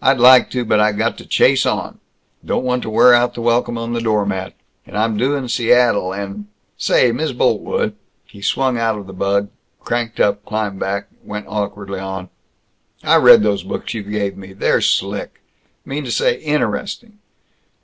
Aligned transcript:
"I'd 0.00 0.16
like 0.16 0.48
to, 0.52 0.64
but 0.64 0.80
I 0.80 0.92
got 0.92 1.18
to 1.18 1.26
chase 1.26 1.66
on. 1.66 2.00
Don't 2.42 2.64
want 2.64 2.80
to 2.84 2.88
wear 2.88 3.12
out 3.12 3.34
the 3.34 3.42
welcome 3.42 3.76
on 3.76 3.92
the 3.92 4.00
doormat, 4.00 4.54
and 4.86 4.96
I'm 4.96 5.18
due 5.18 5.34
in 5.36 5.46
Seattle, 5.50 6.10
and 6.10 6.46
Say, 6.78 7.12
Miss 7.12 7.32
Boltwood." 7.32 7.94
He 8.24 8.40
swung 8.40 8.78
out 8.78 8.96
of 8.96 9.06
the 9.06 9.12
bug, 9.12 9.50
cranked 9.78 10.20
up, 10.20 10.42
climbed 10.46 10.80
back, 10.80 11.08
went 11.22 11.48
awkwardly 11.50 12.00
on, 12.00 12.30
"I 13.04 13.16
read 13.16 13.42
those 13.42 13.62
books 13.62 13.92
you 13.92 14.02
gave 14.04 14.38
me. 14.38 14.54
They're 14.54 14.80
slick 14.80 15.42
mean 15.84 16.04
to 16.04 16.10
say, 16.10 16.38
interesting. 16.40 17.18